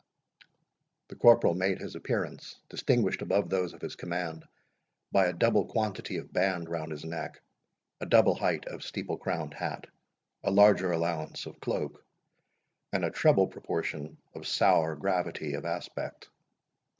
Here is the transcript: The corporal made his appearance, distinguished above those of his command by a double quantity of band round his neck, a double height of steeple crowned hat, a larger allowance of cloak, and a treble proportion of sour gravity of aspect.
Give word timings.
The 1.09 1.15
corporal 1.15 1.53
made 1.53 1.77
his 1.79 1.93
appearance, 1.93 2.55
distinguished 2.69 3.21
above 3.21 3.51
those 3.51 3.73
of 3.75 3.83
his 3.83 3.95
command 3.95 4.45
by 5.11 5.27
a 5.27 5.31
double 5.33 5.65
quantity 5.67 6.17
of 6.17 6.33
band 6.33 6.67
round 6.69 6.91
his 6.91 7.05
neck, 7.05 7.39
a 7.99 8.07
double 8.07 8.33
height 8.33 8.65
of 8.65 8.81
steeple 8.83 9.19
crowned 9.19 9.53
hat, 9.53 9.85
a 10.43 10.49
larger 10.49 10.91
allowance 10.91 11.45
of 11.45 11.59
cloak, 11.61 12.03
and 12.91 13.05
a 13.05 13.11
treble 13.11 13.45
proportion 13.45 14.17
of 14.33 14.47
sour 14.47 14.95
gravity 14.95 15.53
of 15.53 15.65
aspect. 15.65 16.29